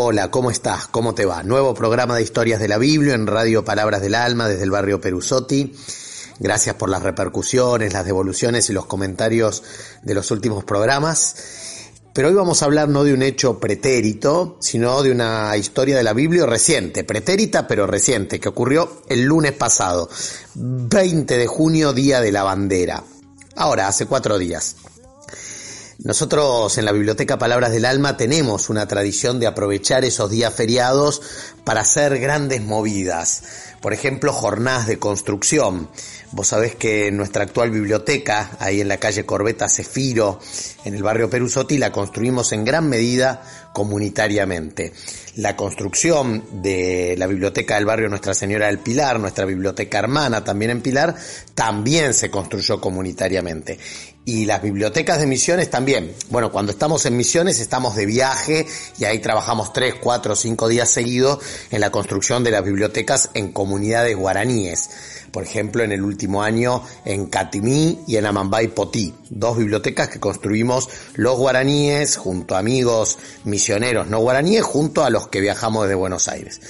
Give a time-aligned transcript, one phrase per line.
[0.00, 0.86] Hola, ¿cómo estás?
[0.86, 1.42] ¿Cómo te va?
[1.42, 5.00] Nuevo programa de historias de la Biblia en Radio Palabras del Alma desde el barrio
[5.00, 5.74] Perusotti.
[6.38, 9.64] Gracias por las repercusiones, las devoluciones y los comentarios
[10.04, 11.34] de los últimos programas.
[12.12, 16.04] Pero hoy vamos a hablar no de un hecho pretérito, sino de una historia de
[16.04, 20.08] la Biblia reciente, pretérita pero reciente, que ocurrió el lunes pasado,
[20.54, 23.02] 20 de junio, Día de la Bandera.
[23.56, 24.76] Ahora, hace cuatro días.
[26.04, 31.20] Nosotros en la Biblioteca Palabras del Alma tenemos una tradición de aprovechar esos días feriados
[31.64, 33.42] para hacer grandes movidas.
[33.80, 35.88] Por ejemplo, jornadas de construcción.
[36.30, 40.38] Vos sabés que nuestra actual biblioteca, ahí en la calle Corbeta Cefiro,
[40.84, 44.92] en el barrio Perusotti, la construimos en gran medida comunitariamente.
[45.34, 50.70] La construcción de la biblioteca del barrio Nuestra Señora del Pilar, nuestra biblioteca hermana también
[50.70, 51.16] en Pilar,
[51.54, 53.78] también se construyó comunitariamente
[54.28, 56.14] y las bibliotecas de misiones también.
[56.28, 58.66] Bueno, cuando estamos en misiones estamos de viaje
[58.98, 61.38] y ahí trabajamos tres, cuatro, cinco días seguidos
[61.70, 64.90] en la construcción de las bibliotecas en comunidades guaraníes.
[65.32, 70.20] Por ejemplo, en el último año en Catimí y en Amambay Potí, dos bibliotecas que
[70.20, 75.94] construimos los guaraníes junto a amigos misioneros no guaraníes junto a los que viajamos desde
[75.94, 76.60] Buenos Aires.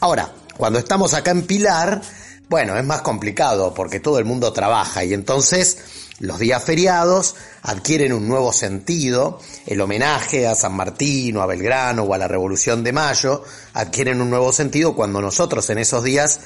[0.00, 2.02] Ahora, cuando estamos acá en Pilar,
[2.50, 5.78] bueno, es más complicado porque todo el mundo trabaja y entonces
[6.20, 12.04] los días feriados adquieren un nuevo sentido, el homenaje a San Martín o a Belgrano
[12.04, 16.40] o a la Revolución de Mayo adquieren un nuevo sentido cuando nosotros en esos días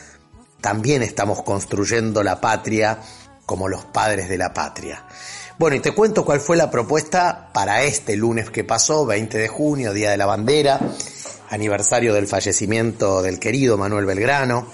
[0.61, 2.99] también estamos construyendo la patria
[3.47, 5.05] como los padres de la patria.
[5.59, 9.49] Bueno, y te cuento cuál fue la propuesta para este lunes que pasó, 20 de
[9.49, 10.81] junio, Día de la Bandera,
[11.50, 14.67] aniversario del fallecimiento del querido Manuel Belgrano.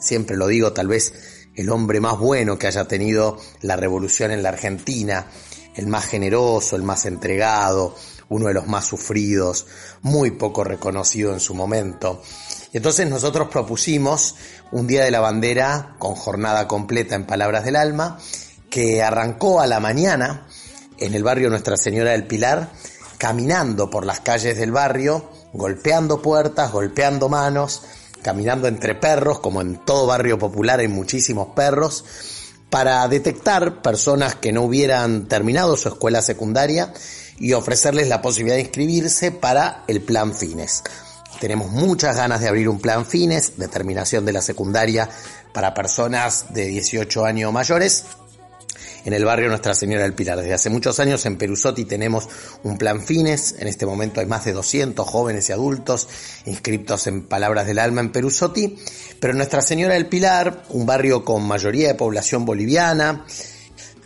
[0.00, 4.42] Siempre lo digo, tal vez el hombre más bueno que haya tenido la revolución en
[4.42, 5.26] la Argentina,
[5.74, 7.94] el más generoso, el más entregado,
[8.28, 9.66] uno de los más sufridos,
[10.02, 12.22] muy poco reconocido en su momento.
[12.72, 14.34] Y entonces nosotros propusimos
[14.72, 18.18] un Día de la Bandera con jornada completa en Palabras del Alma,
[18.70, 20.48] que arrancó a la mañana
[20.98, 22.70] en el barrio Nuestra Señora del Pilar,
[23.18, 27.82] caminando por las calles del barrio, golpeando puertas, golpeando manos,
[28.24, 32.04] caminando entre perros, como en todo barrio popular hay muchísimos perros,
[32.70, 36.92] para detectar personas que no hubieran terminado su escuela secundaria
[37.38, 40.82] y ofrecerles la posibilidad de inscribirse para el plan fines.
[41.38, 45.08] Tenemos muchas ganas de abrir un plan fines, determinación de la secundaria
[45.52, 48.06] para personas de 18 años mayores,
[49.04, 50.38] en el barrio Nuestra Señora del Pilar.
[50.38, 52.28] Desde hace muchos años en Perusotti tenemos
[52.62, 53.54] un plan fines.
[53.58, 56.08] En este momento hay más de 200 jóvenes y adultos
[56.46, 58.78] inscritos en Palabras del Alma en Perusotti.
[59.20, 63.24] Pero Nuestra Señora del Pilar, un barrio con mayoría de población boliviana,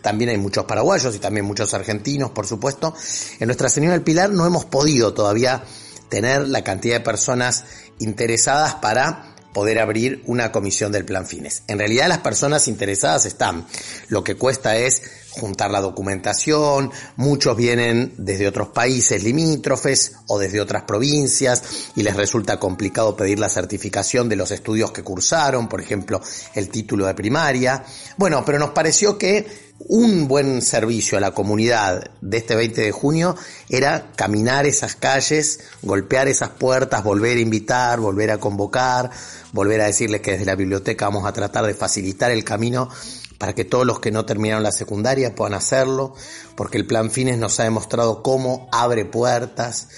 [0.03, 2.95] también hay muchos paraguayos y también muchos argentinos, por supuesto.
[3.39, 5.63] En Nuestra Señora del Pilar no hemos podido todavía
[6.09, 7.65] tener la cantidad de personas
[7.99, 9.28] interesadas para
[9.59, 11.65] poder abrir una comisión del plan fines.
[11.67, 13.67] En realidad las personas interesadas están.
[14.07, 20.61] Lo que cuesta es juntar la documentación, muchos vienen desde otros países limítrofes o desde
[20.61, 25.81] otras provincias y les resulta complicado pedir la certificación de los estudios que cursaron, por
[25.81, 26.21] ejemplo,
[26.55, 27.83] el título de primaria.
[28.17, 32.93] Bueno, pero nos pareció que un buen servicio a la comunidad de este 20 de
[32.93, 33.37] junio
[33.69, 39.11] era caminar esas calles, golpear esas puertas, volver a invitar, volver a convocar,
[39.53, 42.89] volver a decirles que desde la biblioteca vamos a tratar de facilitar el camino
[43.39, 46.15] para que todos los que no terminaron la secundaria puedan hacerlo,
[46.57, 49.89] porque el plan Fines nos ha demostrado cómo abre puertas,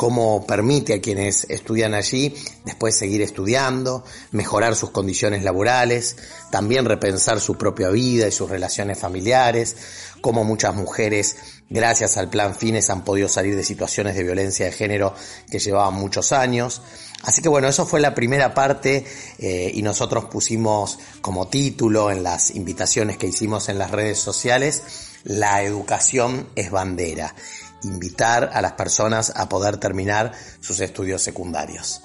[0.00, 6.16] cómo permite a quienes estudian allí después seguir estudiando, mejorar sus condiciones laborales,
[6.50, 9.76] también repensar su propia vida y sus relaciones familiares,
[10.22, 11.36] cómo muchas mujeres,
[11.68, 15.14] gracias al plan Fines, han podido salir de situaciones de violencia de género
[15.50, 16.80] que llevaban muchos años.
[17.22, 19.04] Así que bueno, eso fue la primera parte
[19.38, 24.82] eh, y nosotros pusimos como título en las invitaciones que hicimos en las redes sociales,
[25.24, 27.34] la educación es bandera
[27.82, 32.02] invitar a las personas a poder terminar sus estudios secundarios.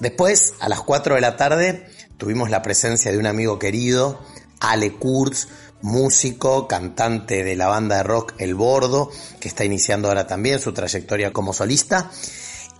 [0.00, 1.86] Después, a las 4 de la tarde,
[2.16, 4.20] tuvimos la presencia de un amigo querido,
[4.60, 5.48] Ale Kurz,
[5.82, 9.10] músico, cantante de la banda de rock El Bordo,
[9.40, 12.10] que está iniciando ahora también su trayectoria como solista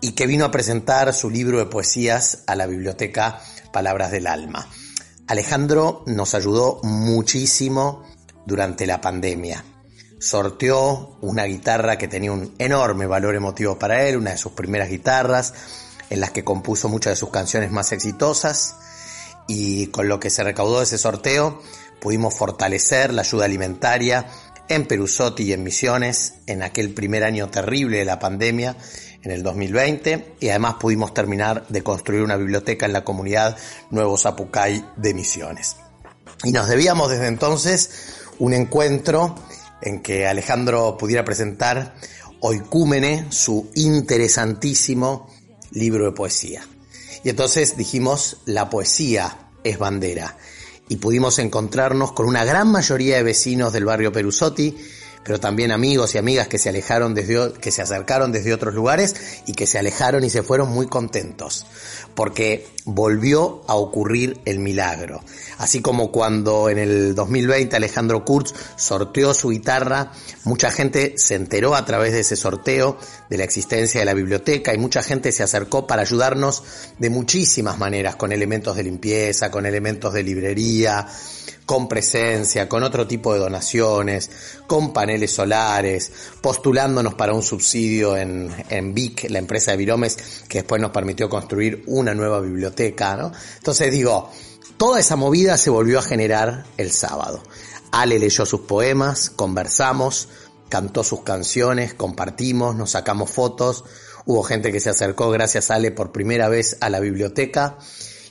[0.01, 3.41] y que vino a presentar su libro de poesías a la biblioteca
[3.73, 4.69] Palabras del Alma.
[5.27, 8.05] Alejandro nos ayudó muchísimo
[8.47, 9.65] durante la pandemia.
[10.25, 14.89] Sorteó una guitarra que tenía un enorme valor emotivo para él, una de sus primeras
[14.89, 15.53] guitarras,
[16.09, 18.77] en las que compuso muchas de sus canciones más exitosas,
[19.47, 21.61] y con lo que se recaudó de ese sorteo
[22.01, 24.27] pudimos fortalecer la ayuda alimentaria
[24.71, 28.79] en Perusotti y en Misiones en aquel primer año terrible de la pandemia
[29.23, 33.59] en el 2020 y además pudimos terminar de construir una biblioteca en la comunidad
[33.91, 35.77] Nuevo Zapucay de Misiones.
[36.45, 37.91] Y nos debíamos desde entonces
[38.39, 39.35] un encuentro
[39.83, 41.95] en que Alejandro pudiera presentar
[42.41, 45.31] Oicúmene, su interesantísimo
[45.71, 46.63] libro de poesía.
[47.23, 50.37] Y entonces dijimos, la poesía es bandera
[50.89, 54.77] y pudimos encontrarnos con una gran mayoría de vecinos del barrio Perusotti,
[55.25, 59.17] pero también amigos y amigas que se alejaron desde, que se acercaron desde otros lugares
[59.47, 61.67] y que se alejaron y se fueron muy contentos,
[62.15, 65.23] porque volvió a ocurrir el milagro.
[65.59, 70.13] Así como cuando en el 2020 Alejandro Kurz sorteó su guitarra,
[70.45, 72.99] mucha gente se enteró a través de ese sorteo
[73.31, 76.63] de la existencia de la biblioteca y mucha gente se acercó para ayudarnos
[76.99, 81.07] de muchísimas maneras, con elementos de limpieza, con elementos de librería,
[81.67, 84.31] con presencia, con otro tipo de donaciones,
[84.67, 90.59] con paneles solares, postulándonos para un subsidio en, en VIC, la empresa de Viromes, que
[90.59, 93.33] después nos permitió construir una nueva biblioteca, ¿no?
[93.57, 94.31] Entonces digo,
[94.77, 97.43] toda esa movida se volvió a generar el sábado.
[97.93, 100.29] Ale leyó sus poemas, conversamos,
[100.69, 103.85] cantó sus canciones, compartimos, nos sacamos fotos,
[104.27, 107.79] hubo gente que se acercó gracias a Ale por primera vez a la biblioteca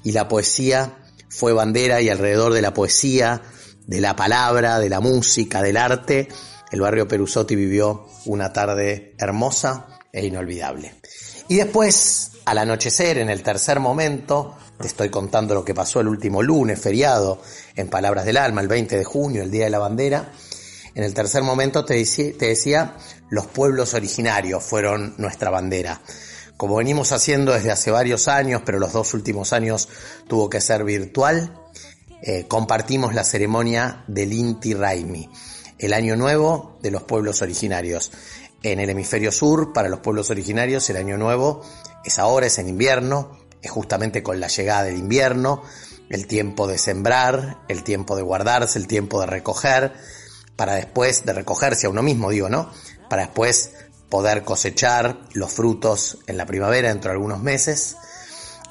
[0.04, 0.98] y la poesía
[1.34, 3.42] fue bandera y alrededor de la poesía,
[3.88, 6.30] de la palabra, de la música, del arte,
[6.72, 10.96] el barrio Perusotti vivió una tarde hermosa e inolvidable.
[11.48, 16.08] Y después, al anochecer, en el tercer momento, te estoy contando lo que pasó el
[16.08, 17.42] último lunes, feriado,
[17.76, 20.32] en Palabras del Alma, el 20 de junio, el Día de la Bandera.
[20.96, 22.96] En el tercer momento te decía, te decía
[23.30, 26.02] los pueblos originarios fueron nuestra bandera
[26.63, 29.89] como venimos haciendo desde hace varios años, pero los dos últimos años
[30.30, 31.60] tuvo que ser virtual,
[32.21, 35.30] eh, compartimos la ceremonia del Inti Raimi,
[35.77, 38.13] el año nuevo de los pueblos originarios.
[38.62, 41.63] En el hemisferio sur, para los pueblos originarios, el año nuevo
[42.06, 45.63] es ahora, es en invierno, es justamente con la llegada del invierno,
[46.07, 49.92] el tiempo de sembrar, el tiempo de guardarse, el tiempo de recoger,
[50.56, 52.71] para después de recogerse a uno mismo, digo, ¿no?
[53.10, 53.74] Para después
[54.13, 57.98] poder cosechar los frutos en la primavera dentro de algunos meses.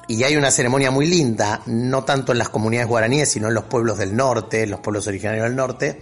[0.07, 3.65] Y hay una ceremonia muy linda, no tanto en las comunidades guaraníes, sino en los
[3.65, 5.99] pueblos del norte, los pueblos originarios del norte,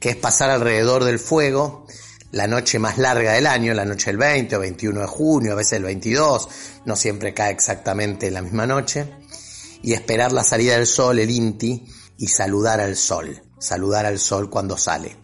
[0.00, 1.86] que es pasar alrededor del fuego
[2.32, 5.54] la noche más larga del año, la noche del 20 o 21 de junio, a
[5.54, 6.48] veces el 22,
[6.84, 9.06] no siempre cae exactamente en la misma noche,
[9.80, 11.86] y esperar la salida del sol, el Inti,
[12.18, 15.16] y saludar al sol, saludar al sol cuando sale,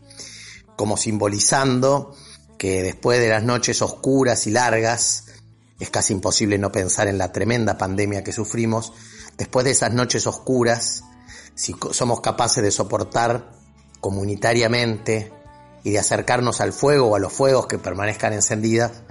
[0.76, 2.14] como simbolizando
[2.58, 5.26] que después de las noches oscuras y largas,
[5.80, 8.92] es casi imposible no pensar en la tremenda pandemia que sufrimos,
[9.38, 11.04] después de esas noches oscuras,
[11.54, 13.52] si somos capaces de soportar
[14.00, 15.32] comunitariamente
[15.84, 19.02] y de acercarnos al fuego o a los fuegos que permanezcan encendidas,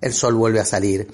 [0.00, 1.12] el sol vuelve a salir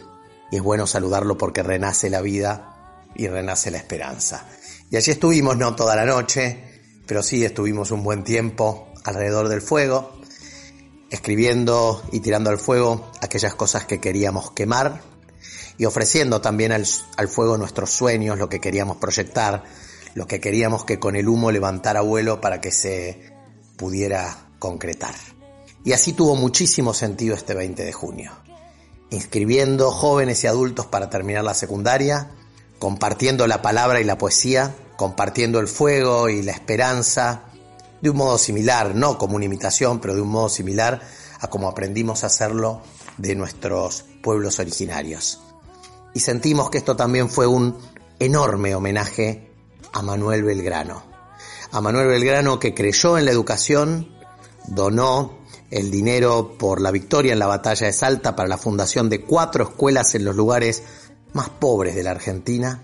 [0.50, 4.46] y es bueno saludarlo porque renace la vida y renace la esperanza.
[4.90, 9.62] Y allí estuvimos, no toda la noche, pero sí estuvimos un buen tiempo alrededor del
[9.62, 10.19] fuego,
[11.10, 15.02] escribiendo y tirando al fuego aquellas cosas que queríamos quemar
[15.80, 16.84] y ofreciendo también al,
[17.28, 19.64] fuego nuestros sueños, lo que queríamos proyectar,
[20.14, 23.32] lo que queríamos que con el humo levantara vuelo para que se
[23.76, 25.14] pudiera concretar.
[25.82, 28.30] Y así tuvo muchísimo sentido este 20 de junio.
[29.08, 32.30] Inscribiendo jóvenes y adultos para terminar la secundaria,
[32.78, 37.49] compartiendo la palabra y la poesía, compartiendo el fuego y la esperanza,
[38.00, 41.00] de un modo similar, no como una imitación, pero de un modo similar
[41.40, 42.82] a como aprendimos a hacerlo
[43.18, 45.40] de nuestros pueblos originarios.
[46.14, 47.78] Y sentimos que esto también fue un
[48.18, 49.50] enorme homenaje
[49.92, 51.02] a Manuel Belgrano.
[51.72, 54.08] A Manuel Belgrano que creyó en la educación,
[54.66, 55.38] donó
[55.70, 59.64] el dinero por la victoria en la batalla de Salta para la fundación de cuatro
[59.64, 60.82] escuelas en los lugares
[61.32, 62.82] más pobres de la Argentina,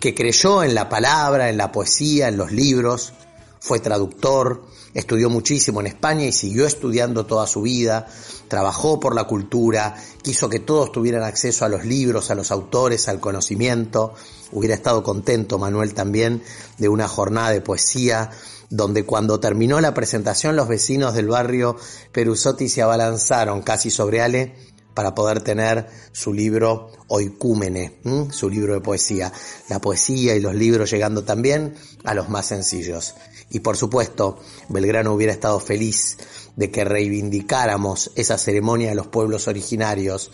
[0.00, 3.12] que creyó en la palabra, en la poesía, en los libros,
[3.60, 8.06] fue traductor, estudió muchísimo en España y siguió estudiando toda su vida,
[8.48, 13.08] trabajó por la cultura, quiso que todos tuvieran acceso a los libros, a los autores,
[13.08, 14.14] al conocimiento.
[14.52, 16.42] Hubiera estado contento Manuel también
[16.78, 18.30] de una jornada de poesía
[18.70, 21.76] donde cuando terminó la presentación los vecinos del barrio
[22.12, 24.54] Perusotti se abalanzaron casi sobre Ale
[24.96, 27.98] para poder tener su libro Oicúmene,
[28.30, 29.30] su libro de poesía.
[29.68, 31.74] La poesía y los libros llegando también
[32.04, 33.14] a los más sencillos.
[33.50, 34.38] Y por supuesto,
[34.70, 36.16] Belgrano hubiera estado feliz
[36.56, 40.30] de que reivindicáramos esa ceremonia de los pueblos originarios,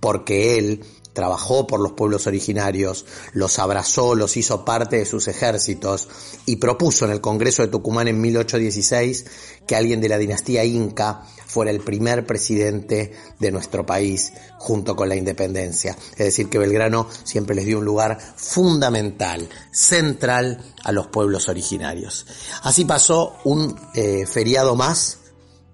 [0.00, 0.82] porque él
[1.16, 6.08] trabajó por los pueblos originarios, los abrazó, los hizo parte de sus ejércitos
[6.44, 9.24] y propuso en el Congreso de Tucumán en 1816
[9.66, 15.08] que alguien de la dinastía inca fuera el primer presidente de nuestro país junto con
[15.08, 15.96] la independencia.
[16.12, 22.26] Es decir, que Belgrano siempre les dio un lugar fundamental, central a los pueblos originarios.
[22.62, 25.20] Así pasó un eh, feriado más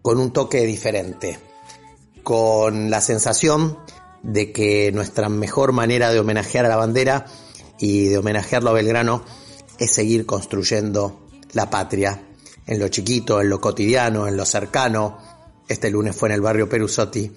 [0.02, 1.40] con un toque diferente,
[2.22, 3.76] con la sensación
[4.22, 7.26] de que nuestra mejor manera de homenajear a la bandera
[7.78, 9.24] y de homenajearlo a Belgrano
[9.78, 12.22] es seguir construyendo la patria
[12.66, 15.18] en lo chiquito, en lo cotidiano, en lo cercano.
[15.68, 17.32] Este lunes fue en el barrio Perusotti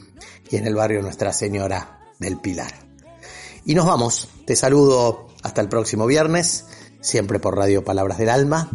[0.50, 2.74] y en el barrio Nuestra Señora del Pilar.
[3.66, 4.28] Y nos vamos.
[4.46, 6.66] Te saludo hasta el próximo viernes,
[7.02, 8.70] siempre por Radio Palabras del Alma.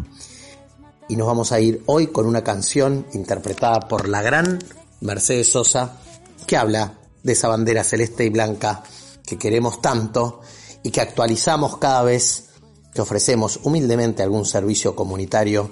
[1.09, 4.59] Y nos vamos a ir hoy con una canción interpretada por la gran
[5.01, 5.99] Mercedes Sosa
[6.47, 8.83] que habla de esa bandera celeste y blanca
[9.25, 10.41] que queremos tanto
[10.83, 12.51] y que actualizamos cada vez
[12.95, 15.71] que ofrecemos humildemente algún servicio comunitario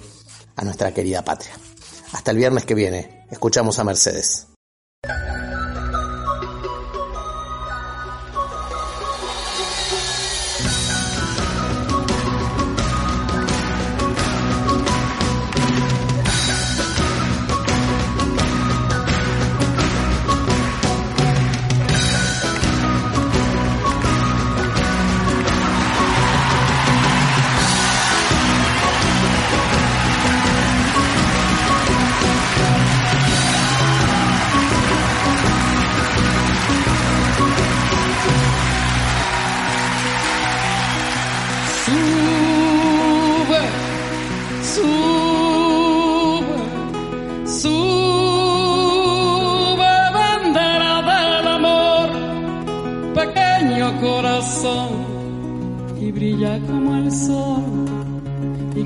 [0.55, 1.53] a nuestra querida patria.
[2.11, 4.48] Hasta el viernes que viene, escuchamos a Mercedes.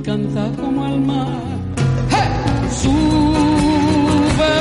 [0.04, 1.28] canta como el mar.
[2.12, 2.30] ¡Eh!
[2.82, 4.54] Sube,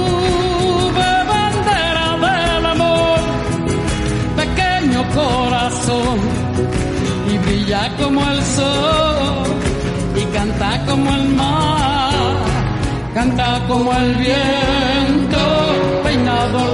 [1.30, 3.20] bandera del amor,
[4.40, 6.18] pequeño corazón,
[7.30, 9.46] y brilla como el sol,
[10.16, 12.14] y canta como el mar,
[13.12, 15.42] canta como el viento,
[16.02, 16.73] peinado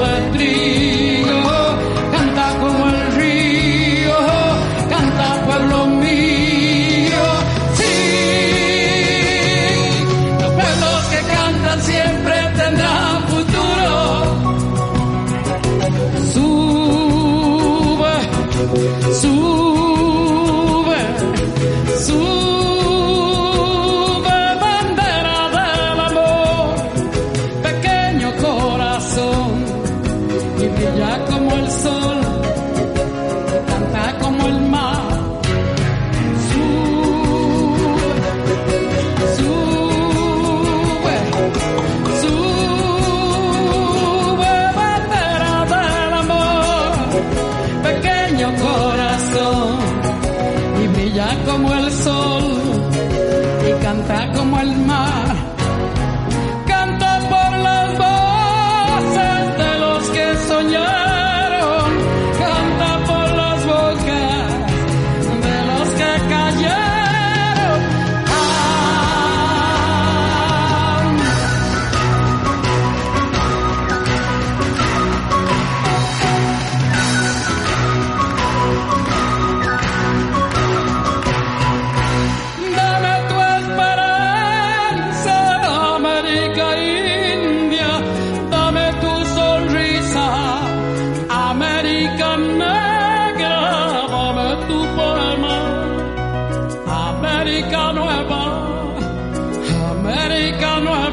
[100.61, 101.10] cercano a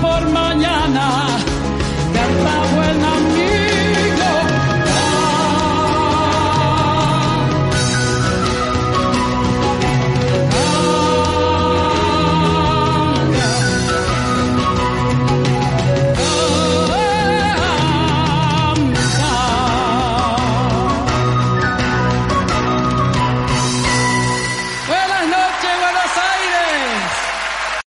[0.00, 1.26] por mañana,
[2.14, 2.89] canta